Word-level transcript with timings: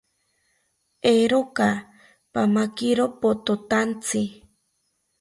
Eeroka, 1.11 1.67
pamakiro 2.33 3.05
pothotaantzi 3.21 4.21